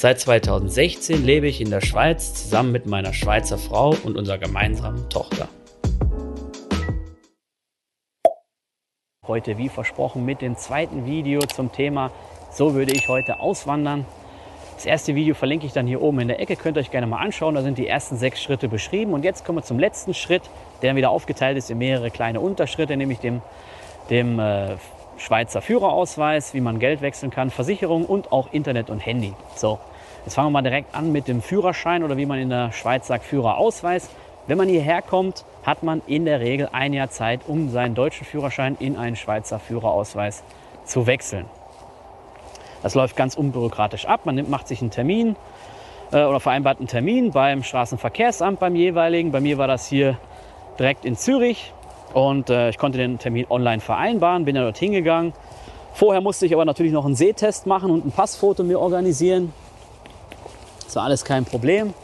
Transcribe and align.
Seit 0.00 0.20
2016 0.20 1.24
lebe 1.24 1.48
ich 1.48 1.60
in 1.60 1.70
der 1.70 1.80
Schweiz 1.80 2.32
zusammen 2.32 2.70
mit 2.70 2.86
meiner 2.86 3.12
Schweizer 3.12 3.58
Frau 3.58 3.96
und 4.04 4.16
unserer 4.16 4.38
gemeinsamen 4.38 5.08
Tochter. 5.08 5.48
Heute, 9.26 9.58
wie 9.58 9.68
versprochen, 9.68 10.24
mit 10.24 10.40
dem 10.40 10.56
zweiten 10.56 11.04
Video 11.04 11.40
zum 11.40 11.72
Thema 11.72 12.12
So 12.52 12.74
würde 12.74 12.92
ich 12.92 13.08
heute 13.08 13.40
auswandern. 13.40 14.06
Das 14.76 14.86
erste 14.86 15.16
Video 15.16 15.34
verlinke 15.34 15.66
ich 15.66 15.72
dann 15.72 15.88
hier 15.88 16.00
oben 16.00 16.20
in 16.20 16.28
der 16.28 16.38
Ecke, 16.38 16.54
könnt 16.54 16.76
ihr 16.76 16.80
euch 16.82 16.92
gerne 16.92 17.08
mal 17.08 17.18
anschauen. 17.18 17.56
Da 17.56 17.62
sind 17.62 17.76
die 17.76 17.88
ersten 17.88 18.16
sechs 18.16 18.40
Schritte 18.40 18.68
beschrieben. 18.68 19.14
Und 19.14 19.24
jetzt 19.24 19.44
kommen 19.44 19.58
wir 19.58 19.64
zum 19.64 19.80
letzten 19.80 20.14
Schritt, 20.14 20.42
der 20.80 20.94
wieder 20.94 21.10
aufgeteilt 21.10 21.58
ist 21.58 21.72
in 21.72 21.78
mehrere 21.78 22.12
kleine 22.12 22.38
Unterschritte, 22.38 22.96
nämlich 22.96 23.18
dem, 23.18 23.42
dem 24.10 24.38
äh, 24.38 24.76
Schweizer 25.18 25.60
Führerausweis, 25.60 26.54
wie 26.54 26.60
man 26.60 26.78
Geld 26.78 27.02
wechseln 27.02 27.30
kann, 27.30 27.50
Versicherung 27.50 28.06
und 28.06 28.32
auch 28.32 28.52
Internet 28.52 28.88
und 28.88 29.00
Handy. 29.00 29.34
So, 29.56 29.78
jetzt 30.24 30.34
fangen 30.34 30.48
wir 30.48 30.52
mal 30.52 30.62
direkt 30.62 30.94
an 30.94 31.12
mit 31.12 31.28
dem 31.28 31.42
Führerschein 31.42 32.02
oder 32.02 32.16
wie 32.16 32.26
man 32.26 32.38
in 32.38 32.48
der 32.50 32.72
Schweiz 32.72 33.06
sagt, 33.08 33.24
Führerausweis. 33.24 34.08
Wenn 34.46 34.56
man 34.56 34.68
hierher 34.68 35.02
kommt, 35.02 35.44
hat 35.62 35.82
man 35.82 36.00
in 36.06 36.24
der 36.24 36.40
Regel 36.40 36.70
ein 36.72 36.94
Jahr 36.94 37.10
Zeit, 37.10 37.40
um 37.46 37.68
seinen 37.68 37.94
deutschen 37.94 38.24
Führerschein 38.24 38.76
in 38.80 38.96
einen 38.96 39.16
Schweizer 39.16 39.58
Führerausweis 39.58 40.42
zu 40.84 41.06
wechseln. 41.06 41.44
Das 42.82 42.94
läuft 42.94 43.16
ganz 43.16 43.34
unbürokratisch 43.34 44.06
ab. 44.06 44.20
Man 44.24 44.36
nimmt, 44.36 44.48
macht 44.48 44.68
sich 44.68 44.80
einen 44.80 44.90
Termin 44.90 45.36
äh, 46.12 46.22
oder 46.24 46.40
vereinbart 46.40 46.78
einen 46.78 46.86
Termin 46.86 47.32
beim 47.32 47.62
Straßenverkehrsamt 47.62 48.60
beim 48.60 48.76
jeweiligen. 48.76 49.32
Bei 49.32 49.40
mir 49.40 49.58
war 49.58 49.66
das 49.66 49.86
hier 49.88 50.16
direkt 50.78 51.04
in 51.04 51.16
Zürich 51.16 51.74
und 52.18 52.50
äh, 52.50 52.70
ich 52.70 52.78
konnte 52.78 52.98
den 52.98 53.18
Termin 53.18 53.46
online 53.48 53.80
vereinbaren, 53.80 54.44
bin 54.44 54.56
ja 54.56 54.62
dort 54.62 54.78
hingegangen. 54.78 55.32
Vorher 55.94 56.20
musste 56.20 56.46
ich 56.46 56.52
aber 56.52 56.64
natürlich 56.64 56.92
noch 56.92 57.04
einen 57.04 57.14
Sehtest 57.14 57.66
machen 57.66 57.90
und 57.90 58.04
ein 58.04 58.10
Passfoto 58.10 58.64
mir 58.64 58.80
organisieren. 58.80 59.52
Das 60.84 60.96
war 60.96 61.04
alles 61.04 61.24
kein 61.24 61.44
Problem. 61.44 61.94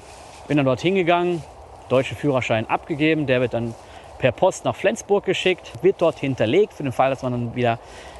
Bin 0.46 0.56
dann 0.56 0.66
dort 0.66 0.80
hingegangen, 0.80 1.42
deutschen 1.88 2.16
Führerschein 2.16 2.68
abgegeben. 2.68 3.26
Der 3.26 3.40
wird 3.40 3.54
dann 3.54 3.74
per 4.18 4.30
Post 4.30 4.64
nach 4.64 4.76
Flensburg 4.76 5.24
geschickt, 5.24 5.72
wird 5.82 5.96
dort 6.00 6.18
hinterlegt 6.20 6.74
für 6.74 6.84
den 6.84 6.92
Fall, 6.92 7.10
dass 7.10 7.22
man 7.22 7.32
dann 7.32 7.54
wieder 7.56 7.78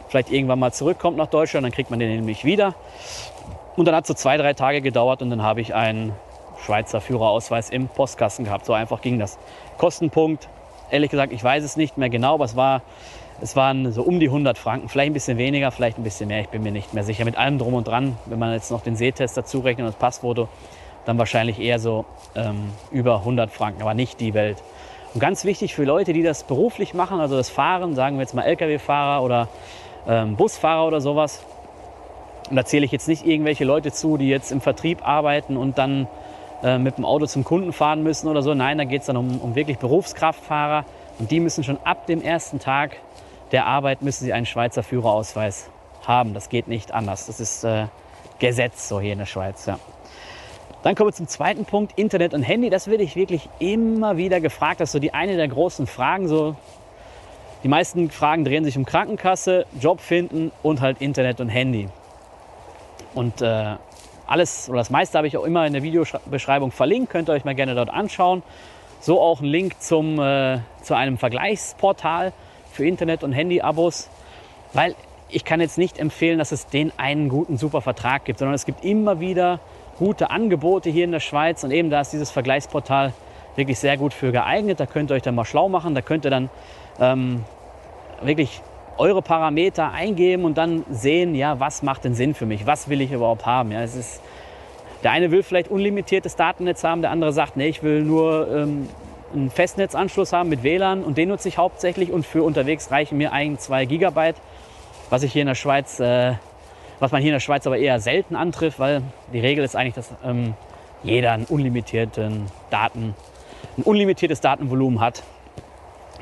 vielleicht 0.08 0.33
irgendwann 0.33 0.58
mal 0.58 0.73
zurückkommt 0.73 1.17
nach 1.17 1.29
Deutschland, 1.29 1.64
dann 1.64 1.73
kriegt 1.73 1.91
man 1.91 2.01
den 2.01 2.11
nämlich 2.11 2.45
wieder. 2.45 2.75
Und 3.77 3.86
dann 3.86 3.95
hat 3.95 4.05
es 4.05 4.08
so 4.08 4.14
zwei, 4.14 4.36
drei 4.36 4.53
Tage 4.53 4.81
gedauert 4.81 5.23
und 5.23 5.31
dann 5.31 5.42
habe 5.42 5.61
ich 5.61 5.75
einen 5.75 6.12
Schweizer 6.64 7.01
Führerausweis 7.01 7.70
im 7.70 7.89
Postkasten 7.89 8.45
gehabt. 8.45 8.67
So 8.67 8.73
einfach 8.73 9.01
ging 9.01 9.19
das. 9.19 9.39
Kostenpunkt, 9.79 10.48
ehrlich 10.90 11.10
gesagt, 11.10 11.32
ich 11.32 11.42
weiß 11.42 11.64
es 11.64 11.77
nicht 11.77 11.98
mehr 11.98 12.08
genau, 12.08 12.34
aber 12.34 12.44
es, 12.44 12.56
war, 12.56 12.82
es 13.40 13.56
waren 13.56 13.92
so 13.92 14.02
um 14.02 14.20
die 14.20 14.27
100 14.27 14.58
Franken. 14.58 14.88
Vielleicht 14.88 15.10
ein 15.10 15.14
bisschen 15.14 15.38
weniger, 15.38 15.70
vielleicht 15.70 15.98
ein 15.98 16.04
bisschen 16.04 16.28
mehr, 16.28 16.40
ich 16.40 16.48
bin 16.48 16.62
mir 16.62 16.72
nicht 16.72 16.94
mehr 16.94 17.04
sicher. 17.04 17.24
Mit 17.24 17.36
allem 17.36 17.58
drum 17.58 17.74
und 17.74 17.86
dran, 17.86 18.16
wenn 18.27 18.38
man 18.38 18.52
jetzt 18.52 18.70
noch 18.70 18.82
den 18.82 18.96
Sehtest 18.96 19.36
dazu 19.36 19.60
rechnet 19.60 19.86
und 19.86 19.92
das 19.92 19.98
Passfoto, 19.98 20.48
dann 21.05 21.18
wahrscheinlich 21.18 21.58
eher 21.60 21.78
so 21.78 22.05
ähm, 22.34 22.70
über 22.90 23.16
100 23.16 23.50
Franken, 23.50 23.82
aber 23.82 23.94
nicht 23.94 24.20
die 24.20 24.34
Welt. 24.34 24.62
Und 25.12 25.20
ganz 25.20 25.44
wichtig 25.44 25.74
für 25.74 25.84
Leute, 25.84 26.12
die 26.12 26.22
das 26.22 26.44
beruflich 26.44 26.94
machen, 26.94 27.20
also 27.20 27.36
das 27.36 27.50
Fahren, 27.50 27.94
sagen 27.94 28.16
wir 28.16 28.22
jetzt 28.22 28.34
mal 28.34 28.42
Lkw-Fahrer 28.42 29.22
oder 29.22 29.48
ähm, 30.08 30.36
Busfahrer 30.36 30.86
oder 30.86 31.00
sowas. 31.00 31.44
Und 32.50 32.56
da 32.56 32.64
zähle 32.64 32.84
ich 32.84 32.92
jetzt 32.92 33.08
nicht 33.08 33.24
irgendwelche 33.27 33.64
Leute 33.64 33.92
zu, 33.92 34.17
die 34.17 34.28
jetzt 34.28 34.52
im 34.52 34.61
Vertrieb 34.61 35.06
arbeiten 35.06 35.56
und 35.56 35.78
dann 35.78 36.08
äh, 36.64 36.79
mit 36.79 36.97
dem 36.97 37.05
Auto 37.05 37.27
zum 37.27 37.45
Kunden 37.45 37.73
fahren 37.73 38.02
müssen 38.02 38.27
oder 38.27 38.42
so. 38.42 38.55
Nein, 38.55 38.79
da 38.79 38.85
geht 38.85 39.02
es 39.02 39.07
dann 39.07 39.17
um, 39.17 39.41
um 39.41 39.55
wirklich 39.55 39.79
Berufskraftfahrer. 39.79 40.85
Und 41.19 41.30
die 41.30 41.39
müssen 41.39 41.63
schon 41.63 41.79
ab 41.85 42.07
dem 42.07 42.23
ersten 42.23 42.58
Tag 42.58 42.97
der 43.52 43.67
Arbeit 43.67 44.02
müssen 44.02 44.25
sie 44.25 44.33
einen 44.33 44.47
Schweizer 44.47 44.83
Führerausweis 44.83 45.70
haben. 46.07 46.35
Das 46.35 46.48
geht 46.48 46.67
nicht 46.67 46.92
anders. 46.92 47.27
Das 47.27 47.39
ist 47.39 47.63
äh, 47.63 47.86
Gesetz 48.39 48.89
so 48.89 49.01
hier 49.01 49.13
in 49.13 49.19
der 49.19 49.27
Schweiz. 49.27 49.67
Ja. 49.67 49.79
Dann 50.83 50.95
kommen 50.95 51.11
wir 51.11 51.14
zum 51.14 51.29
zweiten 51.29 51.64
Punkt, 51.64 51.98
Internet 51.98 52.35
und 52.35 52.42
Handy. 52.42 52.69
Das 52.69 52.89
werde 52.89 53.05
ich 53.05 53.14
wirklich 53.14 53.48
immer 53.58 54.17
wieder 54.17 54.41
gefragt. 54.41 54.80
Das 54.80 54.89
ist 54.89 54.92
so 54.92 54.98
die 54.98 55.14
eine 55.14 55.36
der 55.36 55.48
großen 55.48 55.86
Fragen, 55.86 56.27
so 56.27 56.57
die 57.63 57.69
meisten 57.69 58.11
Fragen 58.11 58.45
drehen 58.45 58.64
sich 58.64 58.77
um 58.77 58.85
Krankenkasse, 58.85 59.67
Job 59.80 60.01
finden 60.01 60.51
und 60.63 60.80
halt 60.80 61.01
Internet 61.01 61.41
und 61.41 61.48
Handy. 61.48 61.89
Und 63.14 63.41
äh, 63.41 63.77
alles 64.27 64.68
oder 64.68 64.79
das 64.79 64.90
meiste 64.90 65.18
habe 65.18 65.27
ich 65.27 65.36
auch 65.36 65.45
immer 65.45 65.67
in 65.67 65.73
der 65.73 65.83
Videobeschreibung 65.83 66.70
verlinkt, 66.70 67.11
könnt 67.11 67.29
ihr 67.29 67.33
euch 67.33 67.45
mal 67.45 67.55
gerne 67.55 67.74
dort 67.74 67.90
anschauen. 67.90 68.42
So 69.01 69.20
auch 69.20 69.40
ein 69.40 69.46
Link 69.46 69.80
zum, 69.80 70.18
äh, 70.18 70.61
zu 70.83 70.95
einem 70.95 71.18
Vergleichsportal 71.18 72.33
für 72.73 72.86
Internet- 72.86 73.23
und 73.23 73.33
Handy-Abos, 73.33 74.08
weil 74.73 74.95
ich 75.29 75.45
kann 75.45 75.61
jetzt 75.61 75.79
nicht 75.79 75.98
empfehlen, 75.98 76.39
dass 76.39 76.52
es 76.52 76.67
den 76.67 76.92
einen 76.96 77.29
guten, 77.29 77.58
super 77.58 77.80
Vertrag 77.80 78.24
gibt, 78.24 78.39
sondern 78.39 78.55
es 78.55 78.64
gibt 78.64 78.85
immer 78.85 79.20
wieder 79.20 79.61
gute 79.98 80.30
Angebote 80.30 80.91
hier 80.91 81.05
in 81.05 81.12
der 81.12 81.20
Schweiz 81.20 81.64
und 81.64 81.70
eben 81.70 81.91
da 81.91 82.01
ist 82.01 82.12
dieses 82.12 82.30
Vergleichsportal 82.30 83.12
wirklich 83.56 83.79
sehr 83.79 83.96
gut 83.96 84.12
für 84.12 84.33
geeignet. 84.33 84.80
Da 84.80 84.86
könnt 84.86 85.11
ihr 85.11 85.14
euch 85.14 85.23
dann 85.23 85.35
mal 85.35 85.45
schlau 85.45 85.68
machen, 85.68 85.95
da 85.95 86.02
könnt 86.02 86.24
ihr 86.24 86.30
dann 86.30 86.51
ähm, 87.01 87.45
wirklich 88.23 88.61
eure 88.96 89.22
Parameter 89.22 89.92
eingeben 89.92 90.44
und 90.44 90.56
dann 90.56 90.84
sehen, 90.90 91.34
ja, 91.34 91.58
was 91.60 91.82
macht 91.82 92.05
denn 92.05 92.14
Sinn 92.14 92.34
für 92.34 92.46
mich? 92.46 92.66
Was 92.66 92.88
will 92.88 93.00
ich 93.00 93.12
überhaupt 93.12 93.46
haben? 93.46 93.72
Ja, 93.72 93.82
es 93.82 93.96
ist, 93.96 94.20
der 95.02 95.10
eine 95.10 95.30
will 95.30 95.42
vielleicht 95.42 95.70
unlimitiertes 95.70 96.36
Datennetz 96.36 96.84
haben, 96.84 97.02
der 97.02 97.10
andere 97.10 97.32
sagt, 97.32 97.56
nee, 97.56 97.68
ich 97.68 97.82
will 97.82 98.02
nur 98.02 98.48
ähm, 98.50 98.88
einen 99.34 99.50
Festnetzanschluss 99.50 100.32
haben 100.32 100.48
mit 100.48 100.62
WLAN 100.62 101.02
und 101.02 101.18
den 101.18 101.28
nutze 101.28 101.48
ich 101.48 101.58
hauptsächlich 101.58 102.12
und 102.12 102.24
für 102.24 102.42
unterwegs 102.42 102.90
reichen 102.90 103.18
mir 103.18 103.32
ein, 103.32 103.58
zwei 103.58 103.84
Gigabyte, 103.84 104.36
was 105.11 105.22
ich 105.22 105.32
hier 105.32 105.42
in 105.42 105.48
der 105.48 105.55
Schweiz, 105.55 105.98
äh, 106.00 106.34
was 107.00 107.11
man 107.11 107.20
hier 107.20 107.30
in 107.30 107.34
der 107.34 107.40
Schweiz 107.40 107.66
aber 107.66 107.78
eher 107.78 108.00
selten 108.00 108.36
antrifft, 108.36 108.78
weil 108.78 109.02
die 109.32 109.40
Regel 109.40 109.64
ist 109.64 109.74
eigentlich, 109.74 109.94
dass 109.94 110.12
ähm, 110.24 110.55
jeder 111.02 111.32
einen 111.32 111.44
unlimitierten 111.46 112.46
Daten, 112.70 113.14
ein 113.76 113.82
unlimitiertes 113.82 114.40
Datenvolumen 114.40 115.00
hat 115.00 115.22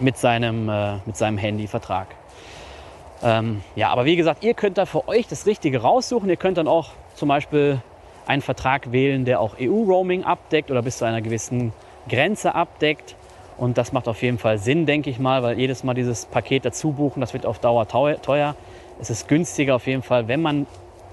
mit 0.01 0.17
seinem, 0.17 0.69
äh, 0.69 0.95
mit 1.05 1.17
seinem 1.17 1.39
Handyvertrag. 1.39 2.09
Ähm, 3.23 3.63
ja, 3.77 3.91
aber 3.91 4.05
wie 4.05 4.17
gesagt, 4.17 4.43
ihr 4.43 4.55
könnt 4.55 4.79
da 4.79 4.87
für 4.87 5.07
euch 5.09 5.29
das 5.29 5.47
Richtige 5.47 5.83
raussuchen. 5.83 6.29
Ihr 6.29 6.37
könnt 6.37 6.59
dann 6.59 6.69
auch 6.69 6.91
zum 7.15 7.29
Beispiel 7.29 7.81
einen 8.27 8.43
Vertrag 8.43 8.93
wählen, 8.93 9.25
der 9.25 9.41
auch 9.41 9.57
EU-Roaming 9.61 10.25
abdeckt 10.25 10.71
oder 10.71 10.83
bis 10.83 10.99
zu 10.99 11.05
einer 11.05 11.23
gewissen 11.23 11.73
Grenze 12.09 12.55
abdeckt. 12.55 13.17
Und 13.59 13.79
das 13.79 13.93
macht 13.93 14.09
auf 14.09 14.23
jeden 14.23 14.39
Fall 14.39 14.59
Sinn, 14.59 14.87
denke 14.87 15.11
ich 15.11 15.19
mal, 15.19 15.43
weil 15.43 15.59
jedes 15.59 15.85
Mal 15.85 15.95
dieses 15.95 16.27
Paket 16.27 16.65
dazu 16.65 16.93
buchen, 16.93 17.21
das 17.21 17.33
wird 17.33 17.47
auf 17.47 17.59
Dauer 17.59 17.87
teuer. 17.87 18.57
Es 19.01 19.11
ist 19.11 19.29
günstiger 19.29 19.77
auf 19.77 19.87
jeden 19.87 20.03
Fall, 20.03 20.29
wenn 20.29 20.43
man, 20.43 20.67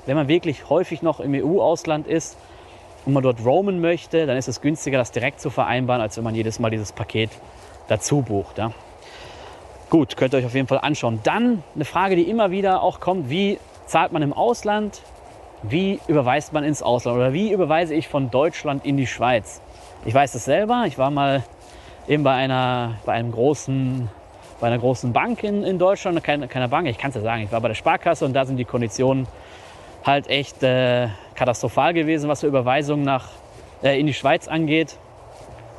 wenn 0.06 0.16
man 0.16 0.28
wirklich 0.28 0.70
häufig 0.70 1.02
noch 1.02 1.20
im 1.20 1.34
EU-Ausland 1.34 2.08
ist 2.08 2.38
und 3.06 3.14
man 3.14 3.24
dort 3.24 3.44
roamen 3.46 3.82
möchte, 3.82 4.26
dann 4.26 4.38
ist 4.38 4.48
es 4.48 4.62
günstiger, 4.62 4.98
das 4.98 5.12
direkt 5.12 5.42
zu 5.42 5.50
vereinbaren, 5.50 6.02
als 6.02 6.18
wenn 6.18 6.24
man 6.24 6.36
jedes 6.36 6.60
Mal 6.60 6.70
dieses 6.70 6.92
Paket 6.92 7.30
dazu 7.88 8.22
bucht. 8.22 8.58
Ja. 8.58 8.72
Gut, 9.90 10.18
könnt 10.18 10.36
ihr 10.36 10.38
euch 10.38 10.46
auf 10.46 10.54
jeden 10.54 10.68
Fall 10.68 10.80
anschauen. 10.80 11.20
Dann 11.24 11.64
eine 11.74 11.86
Frage, 11.86 12.16
die 12.16 12.30
immer 12.30 12.52
wieder 12.52 12.84
auch 12.84 13.00
kommt, 13.00 13.30
wie 13.32 13.60
zahlt 13.88 14.12
man 14.12 14.22
im 14.22 14.34
Ausland? 14.34 15.02
Wie 15.64 16.00
überweist 16.08 16.54
man 16.54 16.64
ins 16.64 16.84
Ausland? 16.84 17.18
Oder 17.18 17.34
wie 17.34 17.52
überweise 17.52 17.96
ich 17.96 18.08
von 18.08 18.30
Deutschland 18.30 18.86
in 18.86 18.98
die 18.98 19.08
Schweiz? 19.08 19.62
Ich 20.06 20.14
weiß 20.14 20.34
das 20.34 20.46
selber. 20.46 20.84
Ich 20.86 21.00
war 21.00 21.10
mal 21.10 21.44
eben 22.08 22.24
bei 22.24 22.34
einer, 22.34 22.98
bei 23.04 23.14
einem 23.14 23.32
großen, 23.32 24.10
bei 24.60 24.68
einer 24.68 24.78
großen 24.78 25.12
Bank 25.12 25.44
in, 25.44 25.64
in 25.64 25.80
Deutschland, 25.80 26.24
keine, 26.24 26.48
keine 26.48 26.68
Bank, 26.68 26.88
ich 26.88 26.98
kann 26.98 27.10
es 27.10 27.16
ja 27.16 27.22
sagen, 27.22 27.44
ich 27.44 27.52
war 27.52 27.60
bei 27.60 27.68
der 27.70 27.76
Sparkasse 27.76 28.26
und 28.26 28.34
da 28.34 28.46
sind 28.46 28.58
die 28.58 28.66
Konditionen 28.66 29.28
halt 30.04 30.28
echt 30.28 30.62
äh, 30.64 31.08
katastrophal 31.36 31.94
gewesen, 31.94 32.30
was 32.30 32.42
für 32.42 32.48
Überweisungen 32.48 33.04
nach, 33.04 33.30
äh, 33.84 34.00
in 34.00 34.08
die 34.08 34.14
Schweiz 34.14 34.48
angeht. 34.48 34.98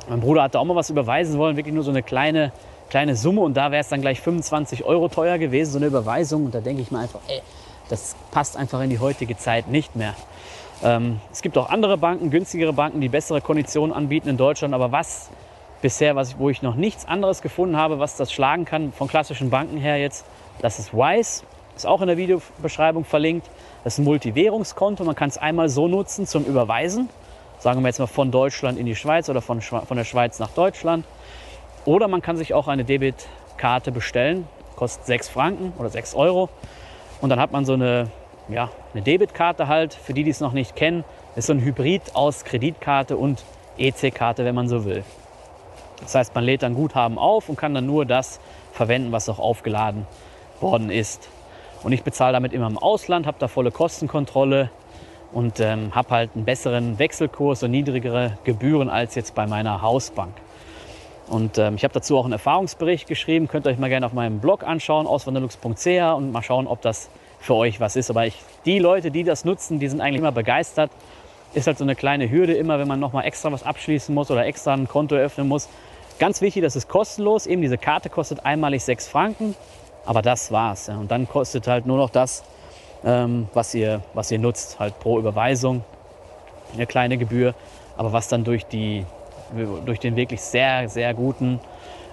Mein 0.09 0.19
Bruder 0.19 0.43
hatte 0.43 0.59
auch 0.59 0.65
mal 0.65 0.75
was 0.75 0.89
überweisen 0.89 1.37
wollen, 1.37 1.57
wirklich 1.57 1.73
nur 1.73 1.83
so 1.83 1.91
eine 1.91 2.03
kleine, 2.03 2.51
kleine 2.91 3.15
Summe 3.15 3.41
und 3.41 3.55
da 3.55 3.71
wäre 3.71 3.81
es 3.81 3.87
dann 3.87 4.01
gleich 4.01 4.19
25 4.21 4.83
Euro 4.83 5.07
teuer 5.07 5.37
gewesen, 5.37 5.71
so 5.71 5.77
eine 5.79 5.87
Überweisung. 5.87 6.45
Und 6.45 6.53
da 6.53 6.59
denke 6.59 6.81
ich 6.81 6.91
mir 6.91 6.99
einfach, 6.99 7.21
ey, 7.27 7.41
das 7.89 8.15
passt 8.31 8.57
einfach 8.57 8.81
in 8.81 8.89
die 8.89 8.99
heutige 8.99 9.35
Zeit 9.37 9.69
nicht 9.69 9.95
mehr. 9.95 10.13
Ähm, 10.83 11.19
es 11.31 11.41
gibt 11.41 11.57
auch 11.57 11.69
andere 11.69 11.97
Banken, 11.97 12.29
günstigere 12.29 12.73
Banken, 12.73 13.01
die 13.01 13.09
bessere 13.09 13.41
Konditionen 13.41 13.95
anbieten 13.95 14.27
in 14.27 14.37
Deutschland. 14.37 14.73
Aber 14.73 14.91
was 14.91 15.29
bisher, 15.81 16.15
was 16.17 16.31
ich, 16.31 16.37
wo 16.37 16.49
ich 16.49 16.61
noch 16.61 16.75
nichts 16.75 17.05
anderes 17.07 17.41
gefunden 17.41 17.77
habe, 17.77 17.99
was 17.99 18.17
das 18.17 18.31
schlagen 18.31 18.65
kann, 18.65 18.91
von 18.91 19.07
klassischen 19.07 19.49
Banken 19.49 19.77
her 19.77 19.97
jetzt, 19.97 20.25
das 20.61 20.77
ist 20.77 20.93
Wise. 20.93 21.43
Ist 21.77 21.87
auch 21.87 22.01
in 22.01 22.07
der 22.07 22.17
Videobeschreibung 22.17 23.05
verlinkt. 23.05 23.49
Das 23.85 23.93
ist 23.93 23.99
ein 23.99 24.03
Multiwährungskonto. 24.03 25.05
Man 25.05 25.15
kann 25.15 25.29
es 25.29 25.37
einmal 25.37 25.69
so 25.69 25.87
nutzen 25.87 26.27
zum 26.27 26.43
Überweisen 26.43 27.09
sagen 27.61 27.81
wir 27.81 27.89
jetzt 27.89 27.99
mal 27.99 28.07
von 28.07 28.31
Deutschland 28.31 28.79
in 28.79 28.87
die 28.87 28.95
Schweiz 28.95 29.29
oder 29.29 29.41
von, 29.41 29.61
von 29.61 29.95
der 29.95 30.03
Schweiz 30.03 30.39
nach 30.39 30.49
Deutschland. 30.49 31.05
Oder 31.85 32.07
man 32.07 32.21
kann 32.21 32.37
sich 32.37 32.53
auch 32.53 32.67
eine 32.67 32.83
Debitkarte 32.83 33.91
bestellen, 33.91 34.47
kostet 34.75 35.05
6 35.05 35.29
Franken 35.29 35.73
oder 35.77 35.89
6 35.89 36.15
Euro. 36.15 36.49
Und 37.21 37.29
dann 37.29 37.39
hat 37.39 37.51
man 37.51 37.65
so 37.65 37.73
eine, 37.73 38.09
ja, 38.49 38.69
eine 38.93 39.03
Debitkarte 39.03 39.67
halt, 39.67 39.93
für 39.93 40.13
die, 40.13 40.23
die 40.23 40.31
es 40.31 40.39
noch 40.39 40.53
nicht 40.53 40.75
kennen, 40.75 41.03
ist 41.35 41.47
so 41.47 41.53
ein 41.53 41.61
Hybrid 41.61 42.15
aus 42.15 42.43
Kreditkarte 42.43 43.17
und 43.17 43.43
EC-Karte, 43.77 44.45
wenn 44.45 44.55
man 44.55 44.67
so 44.67 44.85
will. 44.85 45.03
Das 46.01 46.15
heißt, 46.15 46.35
man 46.35 46.43
lädt 46.43 46.63
dann 46.63 46.73
Guthaben 46.73 47.17
auf 47.17 47.47
und 47.49 47.57
kann 47.57 47.73
dann 47.73 47.85
nur 47.85 48.05
das 48.05 48.39
verwenden, 48.73 49.11
was 49.11 49.29
auch 49.29 49.39
aufgeladen 49.39 50.07
worden 50.59 50.89
ist. 50.89 51.29
Und 51.83 51.93
ich 51.93 52.03
bezahle 52.03 52.33
damit 52.33 52.53
immer 52.53 52.67
im 52.67 52.77
Ausland, 52.77 53.25
habe 53.25 53.37
da 53.39 53.47
volle 53.47 53.71
Kostenkontrolle 53.71 54.69
und 55.31 55.59
ähm, 55.59 55.95
habe 55.95 56.09
halt 56.09 56.31
einen 56.35 56.45
besseren 56.45 56.99
Wechselkurs 56.99 57.63
und 57.63 57.71
niedrigere 57.71 58.37
Gebühren 58.43 58.89
als 58.89 59.15
jetzt 59.15 59.33
bei 59.33 59.47
meiner 59.47 59.81
Hausbank. 59.81 60.33
Und 61.31 61.57
ähm, 61.57 61.75
ich 61.75 61.85
habe 61.85 61.93
dazu 61.93 62.17
auch 62.17 62.25
einen 62.25 62.33
Erfahrungsbericht 62.33 63.07
geschrieben, 63.07 63.47
könnt 63.47 63.65
ihr 63.65 63.69
euch 63.69 63.79
mal 63.79 63.87
gerne 63.87 64.05
auf 64.05 64.11
meinem 64.11 64.39
Blog 64.39 64.63
anschauen, 64.63 65.07
auswanderlux.ch 65.07 65.87
und 66.17 66.33
mal 66.33 66.41
schauen, 66.41 66.67
ob 66.67 66.81
das 66.81 67.09
für 67.39 67.55
euch 67.55 67.79
was 67.79 67.95
ist. 67.95 68.09
Aber 68.09 68.25
ich, 68.25 68.35
die 68.65 68.79
Leute, 68.79 69.11
die 69.11 69.23
das 69.23 69.45
nutzen, 69.45 69.79
die 69.79 69.87
sind 69.87 70.01
eigentlich 70.01 70.19
immer 70.19 70.33
begeistert. 70.33 70.91
Ist 71.53 71.67
halt 71.67 71.77
so 71.77 71.85
eine 71.85 71.95
kleine 71.95 72.29
Hürde 72.29 72.53
immer, 72.53 72.79
wenn 72.79 72.87
man 72.87 72.99
nochmal 72.99 73.23
extra 73.23 73.49
was 73.49 73.63
abschließen 73.63 74.13
muss 74.13 74.29
oder 74.29 74.45
extra 74.45 74.73
ein 74.73 74.89
Konto 74.89 75.15
öffnen 75.15 75.47
muss. 75.47 75.69
Ganz 76.19 76.41
wichtig, 76.41 76.63
das 76.63 76.75
ist 76.75 76.89
kostenlos. 76.89 77.47
Eben 77.47 77.61
diese 77.61 77.77
Karte 77.77 78.09
kostet 78.09 78.45
einmalig 78.45 78.83
6 78.83 79.07
Franken. 79.07 79.55
Aber 80.05 80.21
das 80.21 80.51
war's. 80.51 80.87
Ja. 80.87 80.97
Und 80.97 81.11
dann 81.11 81.29
kostet 81.29 81.65
halt 81.65 81.85
nur 81.85 81.95
noch 81.95 82.09
das, 82.09 82.43
ähm, 83.05 83.47
was, 83.53 83.73
ihr, 83.73 84.01
was 84.13 84.31
ihr 84.31 84.39
nutzt, 84.39 84.81
halt 84.81 84.99
pro 84.99 85.17
Überweisung 85.17 85.85
eine 86.73 86.87
kleine 86.87 87.17
Gebühr. 87.17 87.55
Aber 87.95 88.11
was 88.11 88.27
dann 88.27 88.43
durch, 88.43 88.65
die, 88.65 89.05
durch 89.85 89.99
den 89.99 90.15
wirklich 90.15 90.41
sehr, 90.41 90.87
sehr 90.89 91.13
guten 91.13 91.59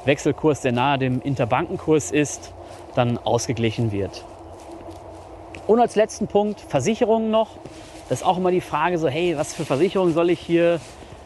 Wechselkurs, 0.04 0.60
der 0.60 0.72
nahe 0.72 0.98
dem 0.98 1.20
Interbankenkurs 1.20 2.10
ist, 2.10 2.52
dann 2.94 3.18
ausgeglichen 3.18 3.92
wird. 3.92 4.24
Und 5.66 5.80
als 5.80 5.96
letzten 5.96 6.26
Punkt 6.26 6.60
Versicherungen 6.60 7.30
noch. 7.30 7.50
Das 8.08 8.20
ist 8.20 8.26
auch 8.26 8.38
immer 8.38 8.50
die 8.50 8.62
Frage 8.62 8.96
so, 8.96 9.08
hey, 9.08 9.36
was 9.36 9.54
für 9.54 9.66
Versicherungen 9.66 10.14
soll 10.14 10.30
ich 10.30 10.40
hier 10.40 10.80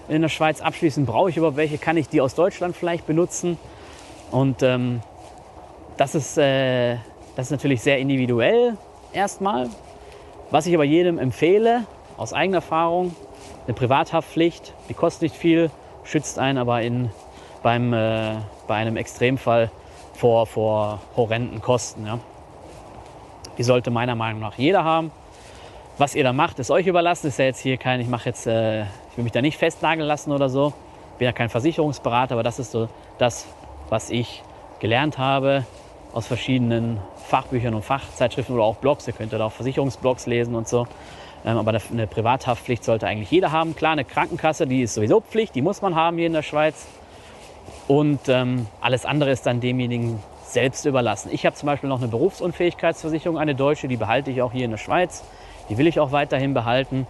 in 0.09 0.21
der 0.21 0.29
Schweiz 0.29 0.61
abschließen? 0.61 1.07
Brauche 1.07 1.31
ich 1.31 1.37
überhaupt 1.37 1.57
welche? 1.57 1.79
Kann 1.79 1.97
ich 1.97 2.09
die 2.09 2.21
aus 2.21 2.35
Deutschland 2.35 2.77
vielleicht 2.77 3.07
benutzen? 3.07 3.57
Und 4.33 4.63
ähm, 4.65 5.01
das 5.97 6.17
ist, 6.17 6.39
äh, 6.39 6.97
das 7.37 7.47
ist 7.47 7.51
natürlich 7.53 7.83
sehr 7.83 7.99
individuell 7.99 8.77
erstmal. 9.13 9.69
Was 10.51 10.67
ich 10.67 10.75
aber 10.75 10.85
jedem 10.85 11.19
empfehle, 11.19 11.85
aus 12.17 12.33
eigener 12.33 12.59
Erfahrung, 12.59 13.15
eine 13.67 13.75
Privathaftpflicht, 13.75 14.75
die 14.89 14.95
kostet 14.95 15.23
nicht 15.23 15.37
viel, 15.37 15.71
schützt 16.05 16.39
einen 16.39 16.59
aber 16.59 16.83
in, 16.83 17.11
beim, 17.63 17.93
äh, 17.93 18.35
bei 18.67 18.77
einem 18.77 18.97
Extremfall 18.97 19.71
vor, 20.15 20.47
vor 20.47 21.01
horrenden 21.17 21.61
Kosten. 21.61 22.07
Ja. 22.07 22.19
Die 23.59 23.63
sollte 23.63 23.91
meiner 23.91 24.15
Meinung 24.15 24.41
nach 24.41 24.57
jeder 24.57 24.85
haben. 24.85 25.11
Was 25.99 26.15
ihr 26.15 26.25
da 26.25 26.33
macht, 26.33 26.59
ist 26.59 26.71
euch 26.71 26.87
überlassen. 26.87 27.29
Ist 27.29 27.39
ja 27.39 27.45
jetzt 27.45 27.61
hier 27.61 27.77
kein, 27.77 28.01
ich 28.01 28.09
mache 28.09 28.29
jetzt, 28.29 28.47
äh, 28.47 28.83
ich 28.83 29.17
will 29.17 29.25
mich 29.25 29.33
da 29.33 29.43
nicht 29.43 29.59
festnageln 29.59 30.07
lassen 30.07 30.33
oder 30.33 30.49
so. 30.49 30.73
Bin 31.19 31.27
ja 31.27 31.33
kein 31.33 31.49
Versicherungsberater, 31.49 32.35
aber 32.35 32.43
das 32.43 32.59
ist 32.59 32.73
so 32.73 32.89
das, 33.19 33.47
was 33.89 34.11
ich 34.11 34.43
gelernt 34.81 35.19
habe 35.19 35.65
aus 36.13 36.27
verschiedenen 36.27 36.99
Fachbüchern 37.29 37.75
und 37.75 37.85
Fachzeitschriften 37.85 38.55
oder 38.55 38.65
auch 38.65 38.77
Blogs. 38.77 39.07
Ihr 39.07 39.13
könnt 39.13 39.33
da 39.33 39.45
auch 39.45 39.53
Versicherungsblogs 39.53 40.27
lesen 40.27 40.55
und 40.55 40.69
so. 40.69 40.87
Ähm, 41.45 41.59
aber 41.59 41.79
eine 41.91 42.07
Privathaftpflicht 42.07 42.85
sollte 42.85 43.07
eigentlich 43.07 43.31
jeder 43.31 43.53
haben. 43.53 43.75
Klar, 43.75 43.93
eine 43.93 44.05
Krankenkasse, 44.05 44.67
die 44.67 44.83
ist 44.83 44.95
sowieso 44.95 45.21
Pflicht, 45.21 45.55
die 45.55 45.63
muss 45.63 45.83
man 45.83 45.95
haben 45.95 46.17
hier 46.17 46.27
in 46.27 46.33
der 46.33 46.43
Schweiz. 46.43 46.87
Und 47.89 48.21
ähm, 48.29 48.67
alles 48.81 49.05
andere 49.05 49.31
ist 49.31 49.47
dann 49.47 49.61
demjenigen 49.61 50.21
selbst 50.45 50.85
überlassen. 50.85 51.31
Ich 51.33 51.47
habe 51.47 51.57
zum 51.57 51.67
Beispiel 51.67 51.89
noch 51.89 51.99
eine 51.99 52.09
Berufsunfähigkeitsversicherung, 52.09 53.39
eine 53.39 53.55
deutsche, 53.55 53.89
die 53.89 53.97
behalte 53.97 54.31
ich 54.31 54.43
auch 54.43 54.53
hier 54.53 54.67
in 54.67 54.71
der 54.71 54.79
Schweiz. 54.79 55.25
Die 55.69 55.79
will 55.79 55.87
ich 55.87 55.99
auch 55.99 56.13
weiterhin 56.13 56.55
behalten, 56.55 57.07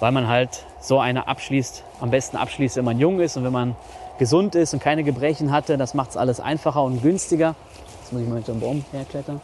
weil 0.00 0.12
man 0.12 0.28
halt 0.28 0.64
so 0.80 0.98
eine 0.98 1.28
abschließt, 1.28 1.84
am 2.00 2.10
besten 2.10 2.36
abschließt, 2.36 2.76
wenn 2.76 2.84
man 2.84 2.98
jung 2.98 3.20
ist 3.20 3.36
und 3.36 3.44
wenn 3.44 3.52
man 3.52 3.76
gesund 4.18 4.54
ist 4.54 4.72
und 4.74 4.80
keine 4.80 5.04
Gebrechen 5.04 5.52
hatte. 5.52 5.76
Das 5.76 5.94
macht 5.94 6.10
es 6.10 6.16
alles 6.16 6.40
einfacher 6.40 6.82
und 6.82 7.02
günstiger. 7.02 7.54
Jetzt 8.00 8.12
muss 8.12 8.22
ich 8.22 8.28
mal 8.28 8.36
hinter 8.36 8.52
den 8.52 8.60
Baum 8.60 8.84
herklettern. 8.92 9.40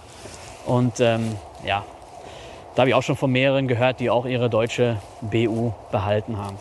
Und 0.67 1.01
ähm, 1.01 1.37
ja, 1.65 1.85
da 2.75 2.83
habe 2.83 2.91
ich 2.91 2.95
auch 2.95 3.03
schon 3.03 3.17
von 3.17 3.31
mehreren 3.31 3.69
gehört, 3.69 4.01
die 4.01 4.11
auch 4.11 4.27
ihre 4.27 4.51
deutsche 4.51 4.97
BU 5.21 5.73
behalten 5.93 6.39
haben. 6.39 6.59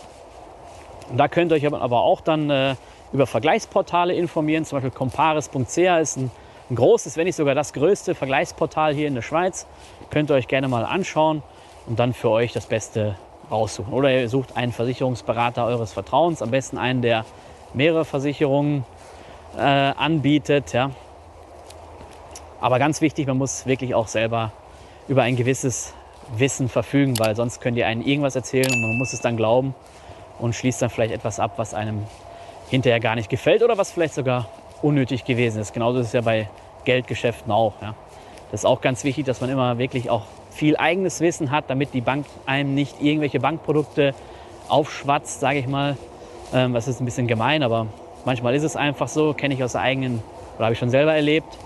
Und 1.09 1.17
da 1.17 1.27
könnt 1.27 1.51
ihr 1.51 1.55
euch 1.55 1.65
aber 1.65 2.01
auch 2.01 2.21
dann 2.21 2.49
äh, 2.49 2.75
über 3.11 3.25
Vergleichsportale 3.25 4.13
informieren. 4.13 4.63
Zum 4.65 4.77
Beispiel 4.77 4.91
comparis.ch 4.91 5.77
ist 5.77 6.17
ein, 6.17 6.31
ein, 6.69 6.75
großes, 6.75 7.17
wenn 7.17 7.25
nicht 7.25 7.35
sogar 7.35 7.55
das 7.55 7.73
größte 7.73 8.15
Vergleichsportal 8.15 8.93
hier 8.93 9.07
in 9.07 9.15
der 9.15 9.21
Schweiz. 9.23 9.65
Könnt 10.11 10.29
ihr 10.29 10.35
euch 10.35 10.47
gerne 10.47 10.67
mal 10.67 10.85
anschauen 10.85 11.41
und 11.87 11.99
dann 11.99 12.13
für 12.13 12.29
euch 12.29 12.53
das 12.53 12.67
Beste 12.67 13.15
raussuchen. 13.49 13.91
Oder 13.91 14.11
ihr 14.11 14.29
sucht 14.29 14.55
einen 14.55 14.71
Versicherungsberater 14.71 15.65
eures 15.65 15.93
Vertrauens, 15.93 16.41
am 16.41 16.51
besten 16.51 16.77
einen, 16.77 17.01
der 17.01 17.25
mehrere 17.73 18.05
Versicherungen 18.05 18.85
äh, 19.57 19.61
anbietet. 19.61 20.73
Ja. 20.73 20.91
Aber 22.61 22.77
ganz 22.79 23.01
wichtig, 23.01 23.27
man 23.27 23.37
muss 23.37 23.65
wirklich 23.65 23.95
auch 23.95 24.07
selber 24.07 24.51
über 25.07 25.23
ein 25.23 25.35
gewisses 25.35 25.93
Wissen 26.37 26.69
verfügen, 26.69 27.17
weil 27.19 27.35
sonst 27.35 27.61
könnt 27.61 27.77
ihr 27.77 27.87
einen 27.87 28.01
irgendwas 28.01 28.35
erzählen 28.35 28.71
und 28.71 28.81
man 28.81 28.97
muss 28.97 29.13
es 29.13 29.21
dann 29.21 29.37
glauben 29.37 29.75
und 30.39 30.55
schließt 30.55 30.81
dann 30.81 30.89
vielleicht 30.89 31.13
etwas 31.13 31.39
ab, 31.39 31.53
was 31.57 31.73
einem 31.73 32.03
hinterher 32.69 32.99
gar 32.99 33.15
nicht 33.15 33.29
gefällt 33.29 33.63
oder 33.63 33.77
was 33.77 33.91
vielleicht 33.91 34.13
sogar 34.13 34.47
unnötig 34.81 35.25
gewesen 35.25 35.61
ist. 35.61 35.73
Genauso 35.73 35.99
ist 35.99 36.07
es 36.07 36.13
ja 36.13 36.21
bei 36.21 36.49
Geldgeschäften 36.85 37.51
auch. 37.51 37.73
Ja. 37.81 37.95
Das 38.51 38.61
ist 38.61 38.65
auch 38.65 38.81
ganz 38.81 39.03
wichtig, 39.03 39.25
dass 39.25 39.41
man 39.41 39.49
immer 39.49 39.77
wirklich 39.77 40.09
auch 40.09 40.23
viel 40.51 40.77
eigenes 40.77 41.19
Wissen 41.21 41.51
hat, 41.51 41.65
damit 41.69 41.93
die 41.93 42.01
Bank 42.01 42.25
einem 42.45 42.75
nicht 42.75 43.01
irgendwelche 43.01 43.39
Bankprodukte 43.39 44.13
aufschwatzt, 44.69 45.39
sage 45.39 45.59
ich 45.59 45.67
mal. 45.67 45.97
Ähm, 46.53 46.73
das 46.73 46.87
ist 46.87 47.01
ein 47.01 47.05
bisschen 47.05 47.27
gemein, 47.27 47.63
aber 47.63 47.87
manchmal 48.25 48.53
ist 48.55 48.63
es 48.63 48.75
einfach 48.75 49.07
so, 49.07 49.33
kenne 49.33 49.53
ich 49.53 49.63
aus 49.63 49.71
der 49.71 49.81
eigenen, 49.81 50.21
oder 50.55 50.65
habe 50.65 50.73
ich 50.73 50.79
schon 50.79 50.89
selber 50.89 51.13
erlebt. 51.13 51.57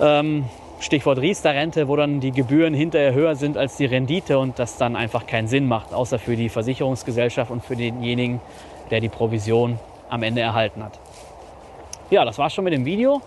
Ähm, 0.00 0.44
Stichwort 0.84 1.18
Riester-Rente, 1.18 1.88
wo 1.88 1.96
dann 1.96 2.20
die 2.20 2.30
Gebühren 2.30 2.74
hinterher 2.74 3.14
höher 3.14 3.36
sind 3.36 3.56
als 3.56 3.76
die 3.76 3.86
Rendite 3.86 4.38
und 4.38 4.58
das 4.58 4.76
dann 4.76 4.96
einfach 4.96 5.26
keinen 5.26 5.48
Sinn 5.48 5.66
macht, 5.66 5.94
außer 5.94 6.18
für 6.18 6.36
die 6.36 6.50
Versicherungsgesellschaft 6.50 7.50
und 7.50 7.64
für 7.64 7.74
denjenigen, 7.74 8.40
der 8.90 9.00
die 9.00 9.08
Provision 9.08 9.78
am 10.10 10.22
Ende 10.22 10.42
erhalten 10.42 10.84
hat. 10.84 10.98
Ja, 12.10 12.24
das 12.26 12.36
war's 12.36 12.52
schon 12.52 12.64
mit 12.64 12.74
dem 12.74 12.84
Video. 12.84 13.22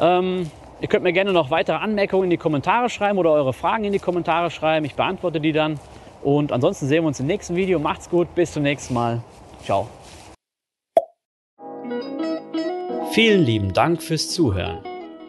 Ähm, 0.00 0.50
ihr 0.80 0.88
könnt 0.88 1.04
mir 1.04 1.12
gerne 1.12 1.34
noch 1.34 1.50
weitere 1.50 1.76
Anmerkungen 1.76 2.24
in 2.24 2.30
die 2.30 2.38
Kommentare 2.38 2.88
schreiben 2.88 3.18
oder 3.18 3.32
eure 3.32 3.52
Fragen 3.52 3.84
in 3.84 3.92
die 3.92 3.98
Kommentare 3.98 4.50
schreiben. 4.50 4.86
Ich 4.86 4.94
beantworte 4.94 5.40
die 5.40 5.52
dann. 5.52 5.78
Und 6.22 6.52
ansonsten 6.52 6.86
sehen 6.86 7.04
wir 7.04 7.08
uns 7.08 7.20
im 7.20 7.26
nächsten 7.26 7.54
Video. 7.54 7.78
Macht's 7.78 8.08
gut, 8.08 8.34
bis 8.34 8.52
zum 8.52 8.62
nächsten 8.62 8.94
Mal. 8.94 9.20
Ciao. 9.62 9.88
Vielen 13.10 13.42
lieben 13.42 13.74
Dank 13.74 14.02
fürs 14.02 14.30
Zuhören. 14.30 14.91